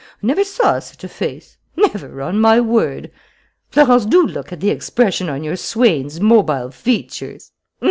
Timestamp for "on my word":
2.23-3.11